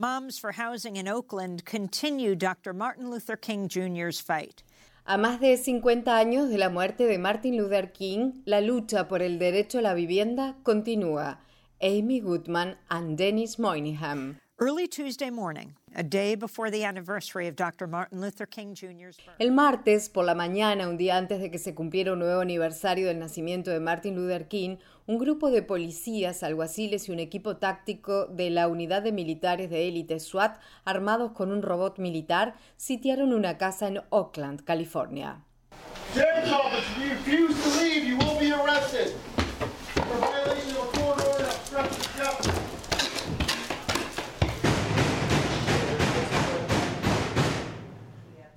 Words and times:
Moms 0.00 0.38
for 0.38 0.52
Housing 0.52 0.96
in 0.96 1.06
Oakland 1.06 1.66
continue 1.66 2.34
Dr. 2.34 2.72
Martin 2.72 3.10
Luther 3.10 3.36
King 3.36 3.68
Jr.'s 3.68 4.18
fight. 4.18 4.62
A 5.04 5.18
más 5.18 5.40
de 5.40 5.58
50 5.58 6.16
años 6.16 6.48
de 6.48 6.56
la 6.56 6.70
muerte 6.70 7.06
de 7.06 7.18
Martin 7.18 7.58
Luther 7.58 7.92
King, 7.92 8.40
la 8.46 8.62
lucha 8.62 9.08
por 9.08 9.20
el 9.20 9.38
derecho 9.38 9.80
a 9.80 9.82
la 9.82 9.92
vivienda 9.92 10.56
continúa. 10.62 11.40
Amy 11.82 12.20
Goodman 12.20 12.78
and 12.88 13.18
Dennis 13.18 13.58
Moynihan. 13.58 14.38
Early 14.62 14.86
Tuesday 14.86 15.30
morning, 15.30 15.74
a 15.94 16.02
day 16.02 16.34
before 16.34 16.70
the 16.70 16.84
anniversary 16.84 17.48
of 17.48 17.56
Dr. 17.56 17.86
Martin 17.86 18.20
Luther 18.20 18.44
King 18.44 18.74
Jr.'s 18.74 19.16
birth. 19.16 19.36
El 19.38 19.52
martes, 19.52 20.10
por 20.10 20.26
la 20.26 20.34
mañana, 20.34 20.86
un 20.86 20.98
día 20.98 21.16
antes 21.16 21.40
de 21.40 21.50
que 21.50 21.58
se 21.58 21.74
cumpliera 21.74 22.12
un 22.12 22.18
nuevo 22.18 22.42
aniversario 22.42 23.06
del 23.06 23.18
nacimiento 23.18 23.70
de 23.70 23.80
Martin 23.80 24.16
Luther 24.16 24.48
King, 24.48 24.76
un 25.06 25.16
grupo 25.16 25.50
de 25.50 25.62
policías, 25.62 26.42
alguaciles 26.42 27.08
y 27.08 27.12
un 27.12 27.20
equipo 27.20 27.56
táctico 27.56 28.26
de 28.26 28.50
la 28.50 28.68
unidad 28.68 29.00
de 29.00 29.12
militares 29.12 29.70
de 29.70 29.88
élite 29.88 30.20
SWAT, 30.20 30.58
armados 30.84 31.32
con 31.32 31.52
un 31.52 31.62
robot 31.62 31.98
militar, 31.98 32.54
sitiaron 32.76 33.32
una 33.32 33.56
casa 33.56 33.88
en 33.88 34.02
Oakland, 34.10 34.62
California. 34.64 35.42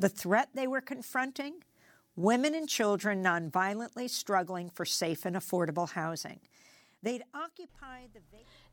The 0.03 0.09
threat 0.09 0.49
they 0.53 0.67
were 0.67 0.81
confronting? 0.81 1.63
Women 2.17 2.55
and 2.55 2.67
children 2.67 3.23
nonviolently 3.23 4.09
struggling 4.09 4.70
for 4.70 4.84
safe 4.85 5.25
and 5.25 5.34
affordable 5.34 5.88
housing. 5.88 6.41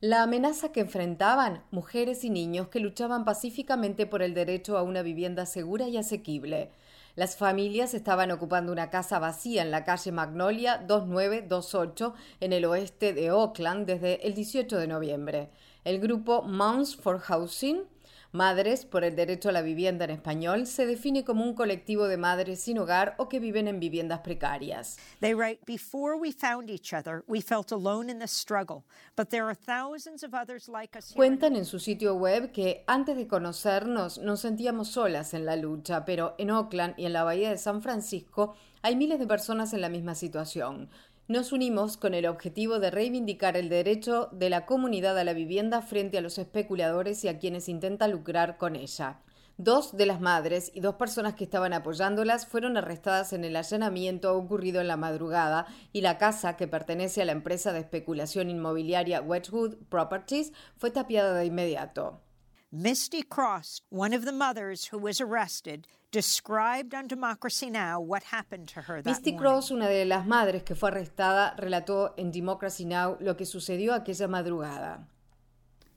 La 0.01 0.24
amenaza 0.24 0.73
que 0.73 0.80
enfrentaban 0.80 1.62
mujeres 1.71 2.24
y 2.24 2.30
niños 2.30 2.66
que 2.66 2.80
luchaban 2.80 3.24
pacíficamente 3.24 4.07
por 4.07 4.23
el 4.23 4.35
derecho 4.35 4.77
a 4.77 4.82
una 4.82 5.02
vivienda 5.02 5.46
segura 5.46 5.87
y 5.87 5.99
asequible. 5.99 6.73
Las 7.15 7.37
familias 7.37 7.95
estaban 7.95 8.33
ocupando 8.33 8.73
una 8.73 8.90
casa 8.90 9.21
vacía 9.21 9.62
en 9.62 9.71
la 9.71 9.85
calle 9.85 10.10
Magnolia 10.10 10.79
2928 10.79 12.12
en 12.40 12.52
el 12.52 12.65
oeste 12.65 13.12
de 13.12 13.30
Oakland 13.30 13.87
desde 13.87 14.27
el 14.27 14.35
18 14.35 14.79
de 14.79 14.88
noviembre. 14.88 15.51
El 15.85 16.01
grupo 16.01 16.43
Moms 16.43 16.96
for 16.96 17.21
Housing 17.21 17.85
Madres 18.33 18.85
por 18.85 19.03
el 19.03 19.17
Derecho 19.17 19.49
a 19.49 19.53
la 19.53 19.61
Vivienda 19.61 20.05
en 20.05 20.13
español 20.13 20.69
se 20.69 20.87
define 20.87 21.25
como 21.25 21.43
un 21.43 21.53
colectivo 21.53 22.07
de 22.07 22.17
madres 22.17 22.61
sin 22.61 22.79
hogar 22.79 23.17
o 23.19 23.29
que 23.29 23.41
viven 23.41 23.67
en 23.67 23.81
viviendas 23.81 24.21
precarias. 24.21 24.99
They 25.19 25.35
write, 25.35 25.61
Before 25.67 26.17
we 26.17 26.31
found 26.31 26.71
each 26.71 26.95
other, 26.95 27.25
we 27.27 27.41
felt 27.41 27.73
alone 27.73 28.09
in 28.09 28.21
the 28.21 28.29
struggle, 28.29 28.85
but 29.17 29.31
there 29.31 29.47
are 29.47 29.57
thousands 29.57 30.23
of 30.23 30.33
others 30.33 30.69
like 30.69 30.97
us. 30.97 31.13
Cuentan 31.13 31.57
en 31.57 31.65
su 31.65 31.81
sitio 31.81 32.15
web 32.15 32.53
que 32.53 32.85
antes 32.87 33.17
de 33.17 33.27
conocernos 33.27 34.19
nos 34.19 34.43
sentíamos 34.43 34.93
solas 34.93 35.35
en 35.35 35.45
la 35.45 35.57
lucha, 35.57 36.05
pero 36.05 36.37
en 36.39 36.53
Oakland 36.53 36.95
y 36.97 37.07
en 37.07 37.13
la 37.13 37.25
bahía 37.25 37.51
de 37.51 37.59
San 37.59 37.83
Francisco 37.83 38.55
hay 38.83 38.95
miles 38.95 39.19
de 39.19 39.27
personas 39.27 39.73
en 39.73 39.81
la 39.81 39.89
misma 39.89 40.15
situación 40.15 40.89
nos 41.31 41.53
unimos 41.53 41.97
con 41.97 42.15
el 42.15 42.27
objetivo 42.27 42.81
de 42.81 42.91
reivindicar 42.91 43.57
el 43.57 43.69
derecho 43.69 44.31
de 44.33 44.51
la 44.51 44.67
comunidad 44.67 45.17
a 45.17 45.23
la 45.23 45.33
vivienda 45.33 45.81
frente 45.81 46.19
a 46.19 46.23
los 46.23 46.39
especuladores 46.39 47.23
y 47.23 47.29
a 47.29 47.39
quienes 47.39 47.69
intentan 47.69 48.11
lucrar 48.11 48.59
con 48.59 48.75
ella. 48.75 49.21
Dos 49.57 49.97
de 49.97 50.07
las 50.07 50.21
madres 50.21 50.73
y 50.75 50.81
dos 50.81 50.97
personas 50.97 51.35
que 51.35 51.45
estaban 51.45 51.73
apoyándolas 51.73 52.49
fueron 52.49 52.77
arrestadas 52.77 53.33
en 53.33 53.45
el 53.45 53.55
allanamiento 53.55 54.37
ocurrido 54.37 54.81
en 54.81 54.89
la 54.89 54.97
madrugada 54.97 55.69
y 55.93 56.01
la 56.01 56.19
casa, 56.19 56.57
que 56.57 56.67
pertenece 56.67 57.23
a 57.23 57.27
la 57.27 57.33
empresa 57.33 57.73
de 57.73 57.79
especulación 57.79 58.51
inmobiliaria 58.51 59.21
Wedgwood 59.21 59.77
Properties, 59.89 60.53
fue 60.79 60.91
tapiada 60.91 61.35
de 61.35 61.45
inmediato. 61.45 62.23
Misty 62.73 63.23
Cross, 63.23 63.80
one 63.88 64.12
of 64.12 64.25
the 64.25 64.31
mothers 64.32 64.87
who 64.87 64.99
was 64.99 65.21
arrested, 65.21 65.88
described 66.12 66.94
on 66.94 67.09
Democracy 67.09 67.69
Now 67.69 68.00
what 68.00 68.22
happened 68.22 68.69
to 68.69 68.83
her 68.83 69.03
that 69.03 69.11
Misty 69.11 69.33
Cross, 69.33 69.72
una 69.72 69.89
de 69.89 70.05
las 70.05 70.25
madres 70.25 70.62
que 70.62 70.77
fue 70.77 70.91
arrestada, 70.91 71.56
relató 71.59 72.15
en 72.17 72.31
Democracy 72.31 72.84
Now 72.84 73.17
lo 73.21 73.34
que 73.34 73.45
sucedió 73.45 73.93
aquella 73.93 74.28
madrugada. 74.28 75.00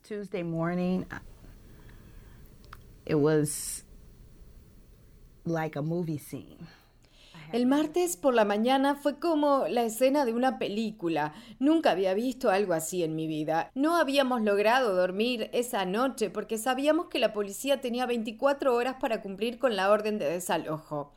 Tuesday 0.02 0.42
morning, 0.42 1.06
it 3.06 3.16
was 3.16 3.84
like 5.46 5.75
a 5.75 5.81
movie 5.84 6.18
scene. 6.18 6.68
El 7.53 7.68
martes 7.68 8.18
por 8.18 8.34
la 8.34 8.46
mañana 8.46 8.96
fue 8.96 9.19
como 9.19 9.68
la 9.69 9.84
escena 9.84 10.25
de 10.25 10.34
una 10.34 10.58
película. 10.58 11.36
Nunca 11.59 11.91
había 11.91 12.16
visto 12.16 12.50
algo 12.50 12.74
así 12.74 13.03
en 13.03 13.16
mi 13.16 13.28
vida. 13.28 13.69
No 13.75 13.96
habíamos 13.96 14.41
logrado 14.41 14.96
dormir 14.96 15.52
esa 15.53 15.86
noche 15.86 16.31
porque 16.31 16.58
sabíamos 16.58 17.09
que 17.09 17.19
la 17.19 17.31
policía 17.31 17.80
tenía 17.80 18.08
24 18.08 18.74
horas 18.74 18.96
para 19.00 19.22
cumplir 19.22 19.59
con 19.59 19.75
la 19.75 19.92
orden 19.92 20.18
de 20.18 20.31
desalojo 20.31 21.13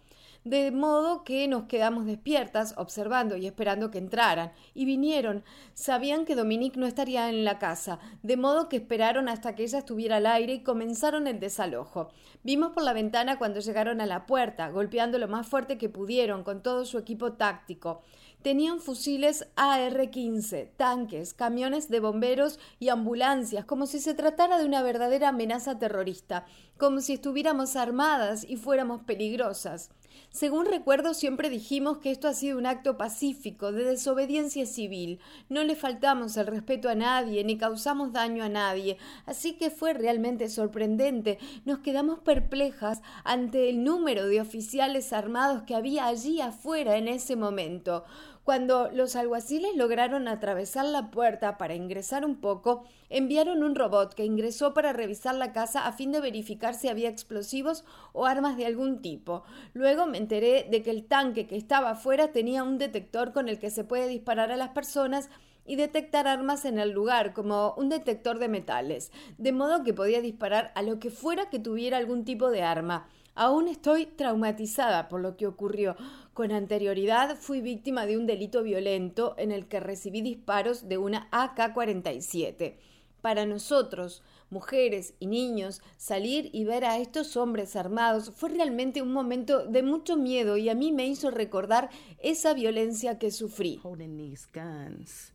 de 0.46 0.70
modo 0.70 1.24
que 1.24 1.48
nos 1.48 1.64
quedamos 1.64 2.06
despiertas, 2.06 2.74
observando 2.76 3.36
y 3.36 3.48
esperando 3.48 3.90
que 3.90 3.98
entraran, 3.98 4.52
y 4.74 4.84
vinieron. 4.84 5.42
Sabían 5.74 6.24
que 6.24 6.36
Dominique 6.36 6.78
no 6.78 6.86
estaría 6.86 7.28
en 7.28 7.44
la 7.44 7.58
casa, 7.58 7.98
de 8.22 8.36
modo 8.36 8.68
que 8.68 8.76
esperaron 8.76 9.28
hasta 9.28 9.56
que 9.56 9.64
ella 9.64 9.80
estuviera 9.80 10.18
al 10.18 10.26
aire 10.26 10.54
y 10.54 10.62
comenzaron 10.62 11.26
el 11.26 11.40
desalojo. 11.40 12.10
Vimos 12.44 12.70
por 12.70 12.84
la 12.84 12.92
ventana 12.92 13.38
cuando 13.38 13.58
llegaron 13.58 14.00
a 14.00 14.06
la 14.06 14.24
puerta, 14.26 14.68
golpeando 14.70 15.18
lo 15.18 15.26
más 15.26 15.48
fuerte 15.48 15.78
que 15.78 15.88
pudieron 15.88 16.44
con 16.44 16.62
todo 16.62 16.84
su 16.84 16.96
equipo 16.96 17.32
táctico. 17.32 18.02
Tenían 18.42 18.78
fusiles 18.78 19.48
AR-15, 19.56 20.70
tanques, 20.76 21.34
camiones 21.34 21.88
de 21.88 21.98
bomberos 21.98 22.60
y 22.78 22.90
ambulancias, 22.90 23.64
como 23.64 23.86
si 23.86 23.98
se 23.98 24.14
tratara 24.14 24.58
de 24.58 24.66
una 24.66 24.82
verdadera 24.82 25.30
amenaza 25.30 25.80
terrorista, 25.80 26.46
como 26.78 27.00
si 27.00 27.14
estuviéramos 27.14 27.74
armadas 27.74 28.44
y 28.48 28.56
fuéramos 28.56 29.02
peligrosas. 29.02 29.90
Según 30.30 30.66
recuerdo, 30.66 31.14
siempre 31.14 31.48
dijimos 31.48 31.98
que 31.98 32.10
esto 32.10 32.28
ha 32.28 32.34
sido 32.34 32.58
un 32.58 32.66
acto 32.66 32.96
pacífico, 32.96 33.72
de 33.72 33.84
desobediencia 33.84 34.66
civil. 34.66 35.18
No 35.48 35.64
le 35.64 35.76
faltamos 35.76 36.36
el 36.36 36.46
respeto 36.46 36.88
a 36.88 36.94
nadie, 36.94 37.42
ni 37.44 37.56
causamos 37.56 38.12
daño 38.12 38.44
a 38.44 38.48
nadie. 38.48 38.98
Así 39.24 39.54
que 39.54 39.70
fue 39.70 39.94
realmente 39.94 40.48
sorprendente. 40.48 41.38
Nos 41.64 41.78
quedamos 41.78 42.18
perplejas 42.20 43.00
ante 43.24 43.70
el 43.70 43.82
número 43.82 44.26
de 44.26 44.40
oficiales 44.40 45.12
armados 45.12 45.62
que 45.62 45.74
había 45.74 46.06
allí 46.06 46.40
afuera 46.40 46.96
en 46.96 47.08
ese 47.08 47.36
momento. 47.36 48.04
Cuando 48.46 48.88
los 48.92 49.16
alguaciles 49.16 49.74
lograron 49.74 50.28
atravesar 50.28 50.84
la 50.84 51.10
puerta 51.10 51.58
para 51.58 51.74
ingresar 51.74 52.24
un 52.24 52.36
poco, 52.36 52.84
enviaron 53.10 53.64
un 53.64 53.74
robot 53.74 54.14
que 54.14 54.24
ingresó 54.24 54.72
para 54.72 54.92
revisar 54.92 55.34
la 55.34 55.52
casa 55.52 55.84
a 55.84 55.92
fin 55.92 56.12
de 56.12 56.20
verificar 56.20 56.74
si 56.74 56.86
había 56.86 57.08
explosivos 57.08 57.84
o 58.12 58.24
armas 58.24 58.56
de 58.56 58.66
algún 58.66 59.02
tipo. 59.02 59.42
Luego 59.74 60.06
me 60.06 60.18
enteré 60.18 60.64
de 60.70 60.84
que 60.84 60.92
el 60.92 61.06
tanque 61.06 61.48
que 61.48 61.56
estaba 61.56 61.90
afuera 61.90 62.30
tenía 62.30 62.62
un 62.62 62.78
detector 62.78 63.32
con 63.32 63.48
el 63.48 63.58
que 63.58 63.70
se 63.70 63.82
puede 63.82 64.06
disparar 64.06 64.52
a 64.52 64.56
las 64.56 64.68
personas 64.68 65.28
y 65.64 65.74
detectar 65.74 66.28
armas 66.28 66.64
en 66.66 66.78
el 66.78 66.92
lugar, 66.92 67.32
como 67.32 67.74
un 67.76 67.88
detector 67.88 68.38
de 68.38 68.46
metales, 68.46 69.10
de 69.38 69.50
modo 69.50 69.82
que 69.82 69.92
podía 69.92 70.20
disparar 70.20 70.70
a 70.76 70.82
lo 70.82 71.00
que 71.00 71.10
fuera 71.10 71.50
que 71.50 71.58
tuviera 71.58 71.96
algún 71.96 72.24
tipo 72.24 72.52
de 72.52 72.62
arma. 72.62 73.08
Aún 73.34 73.68
estoy 73.68 74.06
traumatizada 74.06 75.08
por 75.08 75.20
lo 75.20 75.36
que 75.36 75.46
ocurrió. 75.46 75.94
Con 76.36 76.52
anterioridad 76.52 77.38
fui 77.38 77.62
víctima 77.62 78.04
de 78.04 78.18
un 78.18 78.26
delito 78.26 78.62
violento 78.62 79.34
en 79.38 79.52
el 79.52 79.68
que 79.68 79.80
recibí 79.80 80.20
disparos 80.20 80.86
de 80.86 80.98
una 80.98 81.28
AK-47. 81.32 82.76
Para 83.22 83.46
nosotros, 83.46 84.22
mujeres 84.50 85.14
y 85.18 85.28
niños, 85.28 85.80
salir 85.96 86.50
y 86.52 86.64
ver 86.64 86.84
a 86.84 86.98
estos 86.98 87.38
hombres 87.38 87.74
armados 87.74 88.32
fue 88.36 88.50
realmente 88.50 89.00
un 89.00 89.14
momento 89.14 89.64
de 89.66 89.82
mucho 89.82 90.18
miedo 90.18 90.58
y 90.58 90.68
a 90.68 90.74
mí 90.74 90.92
me 90.92 91.06
hizo 91.06 91.30
recordar 91.30 91.88
esa 92.18 92.52
violencia 92.52 93.18
que 93.18 93.30
sufrí. 93.30 93.80
Holding 93.82 94.18
these 94.18 94.46
guns 94.52 95.32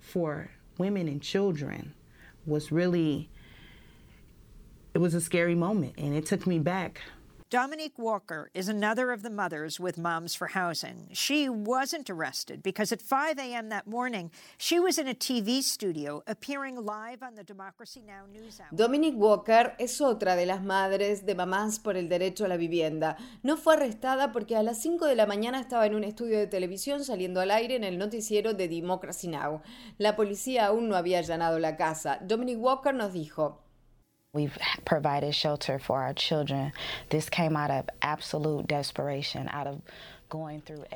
for 0.00 0.50
women 0.78 1.06
and 1.06 1.20
children 1.20 1.94
was 2.44 2.72
really 2.72 3.30
it 4.94 5.00
was 5.00 5.14
a 5.14 5.20
scary 5.20 5.54
moment 5.54 5.96
and 5.96 6.12
it 6.12 6.26
took 6.26 6.44
me 6.44 6.58
back. 6.58 7.00
Dominique 7.52 7.98
Walker 7.98 8.50
is 8.54 8.66
another 8.66 9.12
of 9.12 9.22
the 9.22 9.28
mothers 9.28 9.78
with 9.78 9.98
Moms 9.98 10.34
for 10.34 10.46
Housing. 10.46 11.08
She 11.12 11.50
wasn't 11.50 12.08
arrested 12.08 12.62
because 12.62 12.92
at 12.92 13.02
5 13.02 13.38
a.m. 13.38 13.68
that 13.68 13.86
morning, 13.86 14.30
she 14.56 14.80
was 14.80 14.96
in 14.96 15.06
a 15.06 15.12
TV 15.12 15.62
studio 15.62 16.22
appearing 16.26 16.82
live 16.82 17.22
on 17.22 17.34
the 17.34 17.44
Democracy 17.44 18.00
Now! 18.06 18.24
news 18.32 18.58
hour. 18.58 18.68
Dominique 18.74 19.18
Walker 19.18 19.74
es 19.78 20.00
otra 20.00 20.34
de 20.34 20.46
las 20.46 20.62
madres 20.62 21.26
de 21.26 21.34
mamás 21.34 21.78
por 21.78 21.98
el 21.98 22.08
derecho 22.08 22.46
a 22.46 22.48
la 22.48 22.56
vivienda. 22.56 23.18
No 23.42 23.58
fue 23.58 23.74
arrestada 23.74 24.32
porque 24.32 24.56
a 24.56 24.62
las 24.62 24.80
5 24.80 25.04
de 25.04 25.14
la 25.14 25.26
mañana 25.26 25.60
estaba 25.60 25.84
en 25.84 25.94
un 25.94 26.04
estudio 26.04 26.38
de 26.38 26.46
televisión 26.46 27.04
saliendo 27.04 27.42
al 27.42 27.50
aire 27.50 27.76
en 27.76 27.84
el 27.84 27.98
noticiero 27.98 28.54
de 28.54 28.66
Democracy 28.66 29.28
Now! 29.28 29.60
La 29.98 30.16
policía 30.16 30.64
aún 30.64 30.88
no 30.88 30.96
había 30.96 31.18
allanado 31.18 31.58
la 31.58 31.76
casa. 31.76 32.18
Dominique 32.22 32.62
Walker 32.62 32.94
nos 32.94 33.12
dijo, 33.12 33.60
We've 34.34 34.56
provided 34.86 35.34
shelter 35.34 35.78
for 35.78 36.02
our 36.02 36.14
children. 36.14 36.72
This 37.10 37.28
came 37.28 37.54
out 37.54 37.70
of 37.70 37.84
absolute 38.00 38.66
desperation, 38.66 39.46
out 39.52 39.66
of 39.66 39.82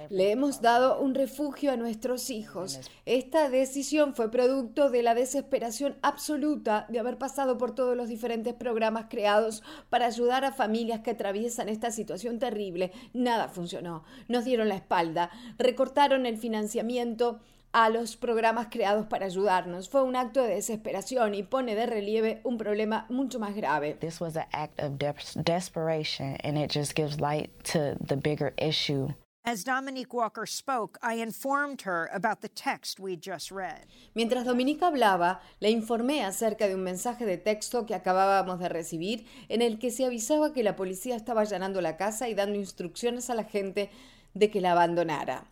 Le 0.09 0.31
hemos 0.31 0.63
dado 0.63 0.99
un 0.99 1.15
refugio 1.15 1.71
a 1.71 1.77
nuestros 1.77 2.31
hijos. 2.31 2.81
Esta 3.05 3.51
decisión 3.51 4.15
fue 4.15 4.31
producto 4.31 4.89
de 4.89 5.03
la 5.03 5.15
desesperación 5.15 5.97
absoluta 6.01 6.87
de 6.89 6.99
haber 6.99 7.19
pasado 7.19 7.59
por 7.59 7.75
todos 7.75 7.95
los 7.95 8.09
diferentes 8.09 8.55
programas 8.55 9.09
creados 9.11 9.63
para 9.91 10.07
ayudar 10.07 10.47
a 10.47 10.53
familias 10.53 11.01
que 11.01 11.11
atraviesan 11.11 11.69
esta 11.69 11.91
situación 11.91 12.39
terrible. 12.39 12.93
Nada 13.13 13.49
funcionó. 13.49 14.05
Nos 14.29 14.47
dieron 14.47 14.71
la 14.71 14.77
espalda, 14.77 15.31
recortaron 15.59 16.25
el 16.25 16.39
financiamiento 16.39 17.41
a 17.73 17.89
los 17.91 18.17
programas 18.17 18.69
creados 18.71 19.07
para 19.07 19.27
ayudarnos. 19.27 19.89
Fue 19.89 20.03
un 20.03 20.17
acto 20.17 20.43
de 20.43 20.55
desesperación 20.55 21.35
y 21.35 21.43
pone 21.43 21.75
de 21.75 21.87
relieve 21.87 22.41
un 22.45 22.59
problema 22.59 23.07
mucho 23.09 23.39
más 23.39 23.55
grave. 23.55 23.95
This 24.01 24.21
was 24.21 24.37
an 24.37 24.47
act 24.53 24.81
of 24.81 24.99
desperation 25.45 26.37
and 26.43 26.57
it 26.57 26.71
just 26.73 26.95
gives 26.95 27.21
light 27.21 27.51
to 27.73 27.97
the 28.01 28.17
bigger 28.17 28.55
issue. 28.57 29.09
As 29.49 29.63
Dominique 29.63 30.13
Walker 30.13 30.45
spoke, 30.45 30.99
I 31.05 31.23
informed 31.23 31.83
her 31.83 32.11
about 32.13 32.41
the 32.41 32.49
text 32.49 32.99
we 32.99 33.17
just 33.17 33.53
read. 33.53 33.87
Mientras 34.13 34.45
Dominique 34.45 34.83
hablaba, 34.83 35.41
le 35.61 35.71
informé 35.71 36.25
acerca 36.25 36.67
de 36.67 36.75
un 36.75 36.83
mensaje 36.83 37.25
de 37.25 37.37
texto 37.37 37.87
que 37.87 37.95
acabábamos 37.95 38.59
de 38.59 38.69
recibir 38.69 39.25
en 39.49 39.63
el 39.63 39.79
que 39.79 39.93
se 39.93 40.05
avisaba 40.05 40.53
que 40.53 40.65
la 40.65 40.75
policía 40.75 41.15
estaba 41.15 41.43
allanando 41.43 41.81
la 41.81 41.97
casa 41.97 42.29
y 42.29 42.35
dando 42.35 42.59
instrucciones 42.59 43.31
a 43.31 43.37
la 43.37 43.45
gente 43.45 43.89
de 44.35 44.51
que 44.51 44.61
la 44.61 44.73
abandonara. 44.73 45.45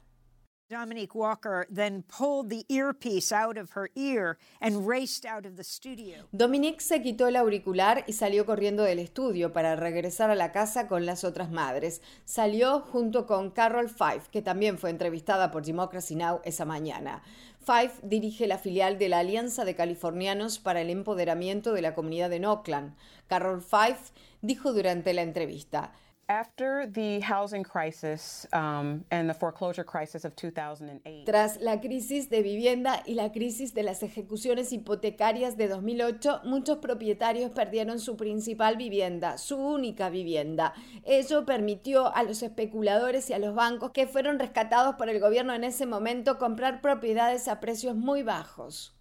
Dominique 0.74 1.14
Walker 1.14 1.68
then 1.70 2.02
pulled 2.08 2.50
the 2.50 2.64
earpiece 2.68 3.30
out 3.30 3.56
of 3.56 3.70
her 3.76 3.90
ear 3.94 4.38
and 4.60 4.88
raced 4.88 5.24
out 5.24 5.46
of 5.46 5.56
the 5.56 5.62
studio. 5.62 6.26
Dominique 6.32 6.80
se 6.80 7.00
quitó 7.00 7.28
el 7.28 7.36
auricular 7.36 8.02
y 8.08 8.12
salió 8.12 8.44
corriendo 8.44 8.82
del 8.82 8.98
estudio 8.98 9.52
para 9.52 9.76
regresar 9.76 10.30
a 10.30 10.34
la 10.34 10.50
casa 10.50 10.88
con 10.88 11.06
las 11.06 11.22
otras 11.22 11.52
madres. 11.52 12.02
Salió 12.24 12.80
junto 12.80 13.24
con 13.24 13.52
Carol 13.52 13.88
Fife, 13.88 14.28
que 14.32 14.42
también 14.42 14.76
fue 14.76 14.90
entrevistada 14.90 15.52
por 15.52 15.64
Democracy 15.64 16.16
Now! 16.16 16.40
esa 16.44 16.64
mañana. 16.64 17.22
Fife 17.60 18.00
dirige 18.02 18.48
la 18.48 18.58
filial 18.58 18.98
de 18.98 19.08
la 19.08 19.20
Alianza 19.20 19.64
de 19.64 19.76
Californianos 19.76 20.58
para 20.58 20.80
el 20.80 20.90
Empoderamiento 20.90 21.72
de 21.72 21.82
la 21.82 21.94
Comunidad 21.94 22.30
de 22.30 22.44
Oakland. 22.44 22.96
Carol 23.28 23.62
Fife 23.62 24.12
dijo 24.42 24.72
durante 24.72 25.14
la 25.14 25.22
entrevista, 25.22 25.92
After 26.28 26.86
the 26.86 27.20
housing 27.20 27.62
crisis 27.62 28.46
and 28.52 29.04
the 29.10 29.34
foreclosure 29.34 29.84
crisis 29.84 30.24
of 30.24 30.34
2008. 30.36 31.24
Tras 31.26 31.60
la 31.60 31.80
crisis 31.80 32.30
de 32.30 32.42
vivienda 32.42 33.02
y 33.06 33.14
la 33.14 33.30
crisis 33.30 33.74
de 33.74 33.82
las 33.82 34.02
ejecuciones 34.02 34.72
hipotecarias 34.72 35.56
de 35.56 35.68
2008, 35.68 36.40
muchos 36.44 36.78
propietarios 36.78 37.50
perdieron 37.50 37.98
su 37.98 38.16
principal 38.16 38.76
vivienda, 38.76 39.36
su 39.38 39.56
única 39.56 40.08
vivienda. 40.08 40.72
Ello 41.04 41.44
permitió 41.44 42.14
a 42.14 42.22
los 42.22 42.42
especuladores 42.42 43.28
y 43.28 43.34
a 43.34 43.38
los 43.38 43.54
bancos 43.54 43.90
que 43.90 44.06
fueron 44.06 44.38
rescatados 44.38 44.94
por 44.96 45.08
el 45.08 45.20
gobierno 45.20 45.54
en 45.54 45.64
ese 45.64 45.84
momento 45.84 46.38
comprar 46.38 46.80
propiedades 46.80 47.48
a 47.48 47.60
precios 47.60 47.96
muy 47.96 48.22
bajos. 48.22 48.94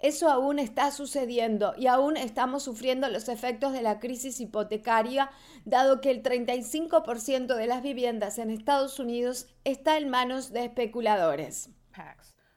Eso 0.00 0.30
aún 0.30 0.58
está 0.58 0.92
sucediendo 0.92 1.74
y 1.76 1.88
aún 1.88 2.16
estamos 2.16 2.62
sufriendo 2.62 3.08
los 3.08 3.28
efectos 3.28 3.72
de 3.72 3.82
la 3.82 3.98
crisis 3.98 4.40
hipotecaria, 4.40 5.30
dado 5.64 6.00
que 6.00 6.10
el 6.10 6.22
35% 6.22 7.56
de 7.56 7.66
las 7.66 7.82
viviendas 7.82 8.38
en 8.38 8.50
Estados 8.50 9.00
Unidos 9.00 9.48
está 9.64 9.98
en 9.98 10.08
manos 10.08 10.52
de 10.52 10.64
especuladores. 10.64 11.70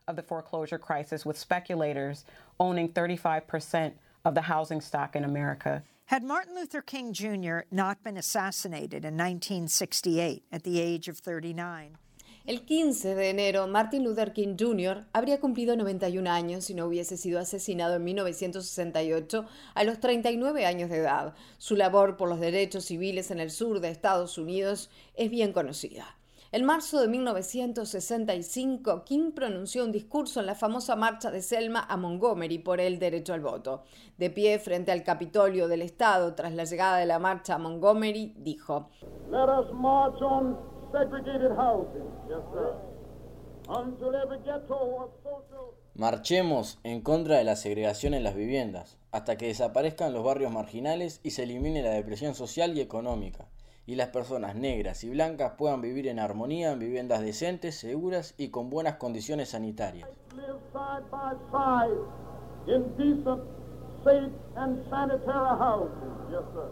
Of 0.07 0.15
the 0.15 0.23
foreclosure 0.23 0.77
crisis 0.77 1.25
with 1.25 1.37
speculators 1.37 2.25
owning 2.59 2.89
35% 2.89 3.93
of 4.23 4.35
the 4.35 4.41
housing 4.41 4.81
stock 4.81 5.15
in 5.15 5.23
America. 5.23 5.83
Had 6.05 6.23
Martin 6.23 6.53
Luther 6.53 6.81
King 6.81 7.13
Jr. 7.13 7.61
not 7.71 8.03
been 8.03 8.17
assassinated 8.17 9.05
in 9.05 9.15
1968 9.15 10.43
at 10.51 10.63
the 10.63 10.79
age 10.79 11.07
of 11.07 11.17
39, 11.17 11.97
el 12.45 12.65
15 12.65 13.15
de 13.15 13.29
enero, 13.29 13.67
Martin 13.67 14.03
Luther 14.03 14.33
King 14.33 14.55
Jr. 14.59 15.05
habría 15.13 15.39
cumplido 15.39 15.75
91 15.75 16.29
años 16.29 16.65
si 16.65 16.73
no 16.73 16.85
hubiese 16.85 17.15
sido 17.17 17.39
asesinado 17.39 17.95
en 17.95 18.03
1968 18.03 19.45
a 19.75 19.83
los 19.83 19.99
39 19.99 20.65
años 20.65 20.89
de 20.89 20.97
edad. 20.97 21.35
Su 21.57 21.75
labor 21.75 22.17
por 22.17 22.29
los 22.29 22.39
derechos 22.39 22.85
civiles 22.85 23.29
en 23.31 23.39
el 23.39 23.51
sur 23.51 23.79
de 23.79 23.89
Estados 23.89 24.37
Unidos 24.37 24.89
es 25.15 25.29
bien 25.29 25.53
conocida. 25.53 26.17
En 26.53 26.65
marzo 26.65 26.99
de 26.99 27.07
1965, 27.07 29.05
King 29.05 29.31
pronunció 29.31 29.85
un 29.85 29.93
discurso 29.93 30.41
en 30.41 30.47
la 30.47 30.55
famosa 30.55 30.97
marcha 30.97 31.31
de 31.31 31.41
Selma 31.41 31.85
a 31.87 31.95
Montgomery 31.95 32.59
por 32.59 32.81
el 32.81 32.99
derecho 32.99 33.33
al 33.33 33.39
voto. 33.39 33.83
De 34.17 34.29
pie 34.29 34.59
frente 34.59 34.91
al 34.91 35.03
Capitolio 35.03 35.69
del 35.69 35.81
Estado 35.81 36.35
tras 36.35 36.53
la 36.53 36.65
llegada 36.65 36.97
de 36.97 37.05
la 37.05 37.19
marcha 37.19 37.55
a 37.55 37.57
Montgomery, 37.57 38.33
dijo: 38.35 38.89
Marchemos 45.95 46.79
en 46.83 47.01
contra 47.01 47.37
de 47.37 47.43
la 47.43 47.55
segregación 47.55 48.13
en 48.13 48.23
las 48.23 48.35
viviendas, 48.35 48.97
hasta 49.11 49.37
que 49.37 49.47
desaparezcan 49.47 50.13
los 50.13 50.23
barrios 50.23 50.51
marginales 50.51 51.19
y 51.23 51.31
se 51.31 51.43
elimine 51.43 51.83
la 51.83 51.91
depresión 51.91 52.33
social 52.33 52.77
y 52.77 52.81
económica, 52.81 53.47
y 53.85 53.95
las 53.95 54.09
personas 54.09 54.55
negras 54.55 55.03
y 55.03 55.09
blancas 55.09 55.53
puedan 55.57 55.81
vivir 55.81 56.07
en 56.07 56.19
armonía 56.19 56.71
en 56.71 56.79
viviendas 56.79 57.21
decentes, 57.21 57.75
seguras 57.75 58.33
y 58.37 58.49
con 58.49 58.69
buenas 58.69 58.95
condiciones 58.95 59.49
sanitarias. 59.49 60.09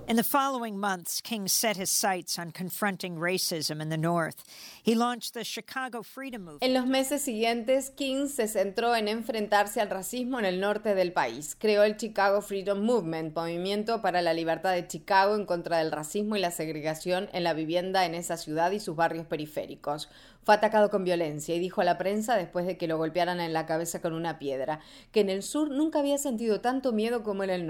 In 0.07 0.17
the 0.17 0.23
following 0.23 0.77
months, 0.77 1.21
King 1.21 1.47
set 1.47 1.77
his 1.77 1.89
sights 1.89 2.37
on 2.37 2.51
confronting 2.51 3.15
racism 3.15 3.81
in 3.81 3.87
the 3.87 3.97
North. 3.97 4.43
He 4.83 4.95
launched 4.95 5.33
the 5.33 5.45
Chicago 5.45 6.03
Freedom 6.03 6.43
Movement. 6.43 6.63
En 6.63 6.73
los 6.73 6.85
meses 6.85 7.21
siguientes, 7.21 7.91
King 7.91 8.27
se 8.27 8.47
centró 8.47 8.95
en 8.95 9.07
enfrentarse 9.07 9.79
al 9.79 9.89
racismo 9.89 10.39
en 10.39 10.45
el 10.45 10.59
norte 10.59 10.93
del 10.93 11.13
país. 11.13 11.55
Creó 11.57 11.83
el 11.83 11.95
Chicago 11.95 12.41
Freedom 12.41 12.83
Movement, 12.83 13.33
movimiento 13.33 14.01
para 14.01 14.21
la 14.21 14.33
libertad 14.33 14.73
de 14.73 14.85
Chicago 14.85 15.35
en 15.35 15.45
contra 15.45 15.77
del 15.77 15.91
racismo 15.91 16.35
y 16.35 16.39
la 16.39 16.51
segregación 16.51 17.29
en 17.31 17.45
la 17.45 17.53
vivienda 17.53 18.05
en 18.05 18.13
esa 18.13 18.35
ciudad 18.35 18.71
y 18.71 18.81
sus 18.81 18.97
barrios 18.97 19.25
periféricos. 19.25 20.09
Fue 20.43 20.55
atacado 20.55 20.89
con 20.89 21.03
violencia 21.03 21.55
y 21.55 21.59
dijo 21.59 21.81
a 21.81 21.83
la 21.83 21.97
prensa 21.97 22.35
después 22.35 22.65
de 22.65 22.77
que 22.77 22.87
lo 22.87 22.97
golpearan 22.97 23.39
en 23.39 23.53
la 23.53 23.65
cabeza 23.65 24.01
con 24.01 24.13
una 24.13 24.39
piedra, 24.39 24.79
que 25.11 25.19
en 25.21 25.29
el 25.29 25.43
sur 25.43 25.69
nunca 25.69 25.99
había 25.99 26.17
sentido 26.17 26.59
tanto 26.59 26.91
miedo 26.91 27.23
como 27.23 27.43
en 27.43 27.49
el 27.51 27.67
norte. 27.67 27.68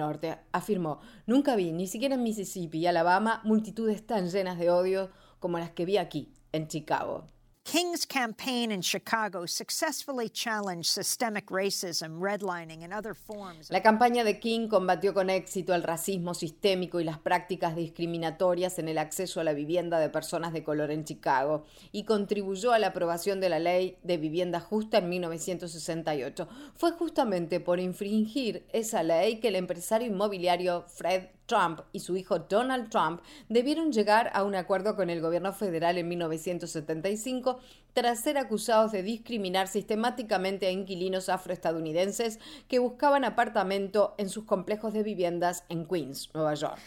Afirmó, 0.52 1.00
nunca 1.26 1.56
vi, 1.56 1.72
ni 1.72 1.88
siquiera 1.88 2.16
en 2.16 2.24
Mississippi 2.24 2.80
y 2.80 2.88
Alabama, 2.88 3.42
multitudes 3.44 4.06
tan 4.06 4.30
llenas 4.30 4.58
de 4.58 4.70
odio 4.70 5.10
como 5.40 5.60
las 5.60 5.72
que 5.72 5.86
vi 5.86 5.98
aquí, 5.98 6.34
en 6.52 6.68
Chicago. 6.68 7.26
King's 7.72 8.04
campaign 8.04 8.72
in 8.72 8.82
Chicago 8.82 9.46
successfully 9.46 10.28
challenged 10.28 10.90
systemic 10.90 11.52
racism, 11.52 12.20
redlining, 12.20 12.84
and 12.84 12.92
other 12.92 13.14
forms. 13.14 13.70
La 13.70 13.84
campaña 13.84 14.24
de 14.24 14.40
King 14.40 14.68
combatió 14.68 15.14
con 15.14 15.30
éxito 15.30 15.76
el 15.76 15.84
racismo 15.84 16.34
sistémico 16.34 17.00
y 17.00 17.04
las 17.04 17.20
prácticas 17.20 17.76
discriminatorias 17.76 18.80
en 18.80 18.88
el 18.88 18.98
acceso 18.98 19.40
a 19.40 19.44
la 19.44 19.54
vivienda 19.54 20.00
de 20.00 20.10
personas 20.10 20.52
de 20.52 20.64
color 20.64 20.90
en 20.90 21.04
Chicago 21.04 21.64
y 21.92 22.06
contribuyó 22.06 22.72
a 22.72 22.80
la 22.80 22.88
aprobación 22.88 23.40
de 23.40 23.50
la 23.50 23.60
ley 23.60 24.00
de 24.02 24.18
vivienda 24.18 24.60
justa 24.60 24.98
en 24.98 25.10
1968. 25.10 26.48
Fue 26.76 26.92
justamente 26.94 27.60
por 27.60 27.80
infringir 27.80 28.66
esa 28.74 29.04
ley 29.04 29.40
que 29.40 29.50
el 29.50 29.56
empresario 29.56 30.08
inmobiliario 30.08 30.86
Fred 30.88 31.28
Trump 31.50 31.82
y 31.92 32.00
su 32.00 32.16
hijo 32.16 32.40
Donald 32.40 32.90
Trump 32.90 33.22
debieron 33.50 33.92
llegar 33.92 34.32
a 34.34 34.44
un 34.44 34.56
acuerdo 34.56 34.96
con 34.96 35.10
el 35.10 35.20
gobierno 35.20 35.52
federal 35.52 35.98
en 35.98 36.08
1975 36.08 37.60
tras 37.94 38.22
ser 38.22 38.38
acusados 38.38 38.94
de 38.94 39.04
discriminar 39.04 39.68
sistemáticamente 39.68 40.68
a 40.68 40.72
inquilinos 40.72 41.28
afroestadounidenses 41.28 42.40
que 42.70 42.80
buscaban 42.80 43.26
apartamento 43.26 44.16
en 44.18 44.30
sus 44.30 44.46
complejos 44.46 44.94
de 44.94 45.04
viviendas 45.04 45.66
en 45.68 45.86
Queens, 45.86 46.30
Nueva 46.34 46.54
York. 46.54 46.80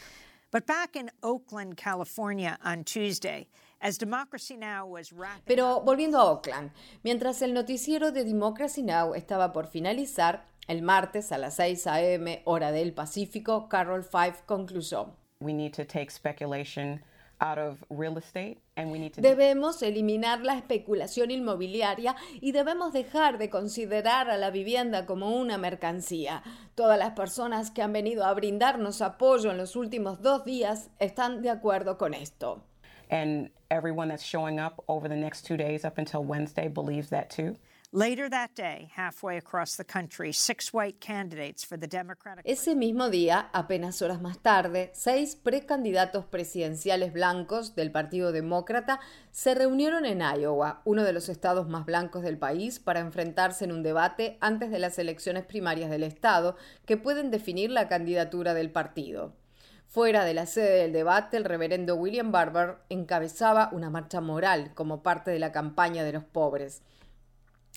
Pero 5.45 5.81
volviendo 5.81 6.19
a 6.19 6.31
Oakland, 6.31 6.73
mientras 7.02 7.42
el 7.42 7.52
noticiero 7.52 8.12
de 8.12 8.23
Democracy 8.23 8.83
Now 8.83 9.14
estaba 9.14 9.52
por 9.52 9.66
finalizar, 9.66 10.51
el 10.69 10.83
martes 10.83 11.33
a 11.33 11.38
las 11.38 11.54
6 11.54 11.87
a.m. 11.87 12.42
hora 12.45 12.73
del 12.73 12.92
Pacífico, 12.92 13.69
Carol 13.69 14.04
Five 14.04 14.37
concluyó. 14.47 15.16
Debemos 19.16 19.83
eliminar 19.83 20.40
la 20.42 20.57
especulación 20.57 21.33
inmobiliaria 21.33 22.14
y 22.40 22.52
debemos 22.52 22.92
dejar 22.92 23.38
de 23.38 23.50
considerar 23.50 24.31
a 24.31 24.37
la 24.37 24.50
vivienda 24.50 25.07
como 25.07 25.37
una 25.37 25.59
mercancía. 25.59 26.45
Todas 26.76 26.99
las 26.99 27.11
personas 27.14 27.73
que 27.73 27.83
han 27.83 27.92
venido 27.92 28.25
a 28.25 28.33
brindarnos 28.35 29.02
apoyo 29.02 29.50
en 29.50 29.57
los 29.57 29.75
últimos 29.75 30.23
dos 30.23 30.45
días 30.45 30.90
están 31.00 31.42
de 31.42 31.50
acuerdo 31.50 31.99
con 31.99 32.14
esto. 32.14 32.62
And 33.11 33.50
everyone 33.71 34.09
that's 34.09 34.25
showing 34.25 34.61
up 34.61 34.83
over 34.87 35.09
the 35.09 35.16
next 35.16 35.45
two 35.45 35.57
days 35.57 35.85
up 35.85 35.99
until 35.99 36.23
Wednesday 36.25 36.69
believes 36.69 37.11
that 37.11 37.28
too. 37.28 37.57
Ese 42.46 42.75
mismo 42.75 43.11
día, 43.11 43.50
apenas 43.52 44.00
horas 44.00 44.22
más 44.22 44.38
tarde, 44.38 44.90
seis 44.94 45.37
precandidatos 45.37 46.25
presidenciales 46.25 47.12
blancos 47.12 47.75
del 47.75 47.92
Partido 47.92 48.32
Demócrata 48.32 48.99
se 49.30 49.54
reunieron 49.54 50.06
en 50.06 50.22
Iowa, 50.22 50.80
uno 50.87 51.04
de 51.04 51.12
los 51.12 51.28
estados 51.28 51.68
más 51.68 51.84
blancos 51.84 52.22
del 52.22 52.38
país, 52.38 52.80
para 52.80 53.00
enfrentarse 53.00 53.66
en 53.66 53.72
un 53.72 53.82
debate 53.82 54.38
antes 54.40 54.70
de 54.70 54.78
las 54.78 54.99
elecciones 54.99 55.44
primarias 55.44 55.90
del 55.90 56.04
estado 56.04 56.56
que 56.87 56.96
pueden 56.96 57.30
definir 57.30 57.70
la 57.70 57.88
candidatura 57.88 58.54
del 58.54 58.70
partido. 58.70 59.34
Fuera 59.87 60.25
de 60.25 60.32
la 60.32 60.46
sede 60.46 60.78
del 60.78 60.94
debate, 60.94 61.37
el 61.37 61.44
reverendo 61.44 61.96
William 61.96 62.32
Barber 62.32 62.76
encabezaba 62.88 63.68
una 63.70 63.90
marcha 63.90 64.22
moral 64.22 64.72
como 64.72 65.02
parte 65.02 65.30
de 65.30 65.38
la 65.38 65.52
campaña 65.52 66.04
de 66.04 66.12
los 66.12 66.25
pobres. 66.25 66.80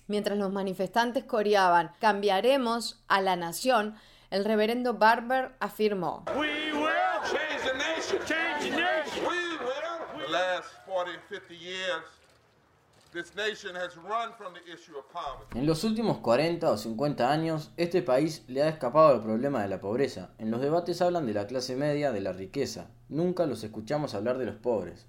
Mientras 0.07 0.38
los 0.38 0.51
manifestantes 0.51 1.24
coreaban 1.24 1.91
Cambiaremos 2.00 3.03
a 3.07 3.21
la 3.21 3.35
nación, 3.35 3.95
el 4.29 4.45
reverendo 4.45 4.95
Barber 4.95 5.55
afirmó. 5.59 6.25
En 15.53 15.65
los 15.65 15.83
últimos 15.85 16.17
40 16.17 16.69
o 16.69 16.77
50 16.77 17.31
años, 17.31 17.71
este 17.77 18.01
país 18.01 18.43
le 18.47 18.62
ha 18.63 18.67
escapado 18.67 19.07
al 19.07 19.24
problema 19.24 19.62
de 19.62 19.69
la 19.69 19.79
pobreza. 19.79 20.31
En 20.38 20.51
los 20.51 20.59
debates 20.59 21.01
hablan 21.01 21.25
de 21.25 21.33
la 21.33 21.47
clase 21.47 21.75
media, 21.75 22.12
de 22.12 22.19
la 22.21 22.33
riqueza. 22.33 22.89
Nunca 23.07 23.45
los 23.45 23.63
escuchamos 23.63 24.15
hablar 24.15 24.38
de 24.38 24.45
los 24.45 24.55
pobres. 24.55 25.07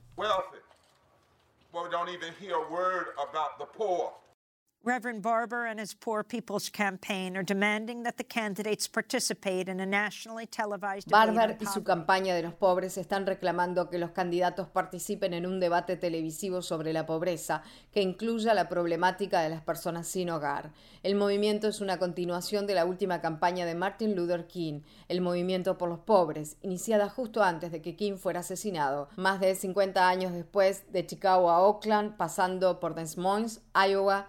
Reverend 4.86 5.20
Barber 5.20 5.66
and 5.66 5.80
his 5.80 5.94
Poor 5.94 6.22
People's 6.22 6.70
Campaign 6.70 7.36
are 7.36 7.42
demanding 7.42 8.04
that 8.04 8.18
the 8.18 8.22
candidates 8.22 8.86
participate 8.86 9.68
in 9.68 9.80
a 9.80 9.84
nationally 9.84 10.46
televised 10.46 11.10
Barber 11.10 11.56
y 11.60 11.66
su 11.66 11.82
campaña 11.82 12.36
de 12.36 12.42
los 12.44 12.54
pobres 12.54 12.96
están 12.96 13.26
reclamando 13.26 13.90
que 13.90 13.98
los 13.98 14.12
candidatos 14.12 14.68
participen 14.68 15.34
en 15.34 15.44
un 15.44 15.58
debate 15.58 15.96
televisivo 15.96 16.62
sobre 16.62 16.92
la 16.92 17.04
pobreza 17.04 17.64
que 17.90 18.00
incluya 18.00 18.54
la 18.54 18.68
problemática 18.68 19.40
de 19.40 19.48
las 19.48 19.60
personas 19.60 20.06
sin 20.06 20.30
hogar. 20.30 20.70
El 21.02 21.16
movimiento 21.16 21.66
es 21.66 21.80
una 21.80 21.98
continuación 21.98 22.68
de 22.68 22.74
la 22.74 22.84
última 22.84 23.20
campaña 23.20 23.66
de 23.66 23.74
Martin 23.74 24.14
Luther 24.14 24.46
King, 24.46 24.82
el 25.08 25.20
movimiento 25.20 25.78
por 25.78 25.88
los 25.88 25.98
pobres, 25.98 26.58
iniciada 26.62 27.08
justo 27.08 27.42
antes 27.42 27.72
de 27.72 27.82
que 27.82 27.96
King 27.96 28.18
fuera 28.18 28.38
asesinado, 28.38 29.08
más 29.16 29.40
de 29.40 29.56
50 29.56 30.08
años 30.08 30.32
después 30.32 30.84
de 30.92 31.04
Chicago 31.04 31.50
a 31.50 31.58
Oakland, 31.58 32.16
pasando 32.16 32.78
por 32.78 32.94
Des 32.94 33.18
Moines, 33.18 33.62
Iowa, 33.74 34.28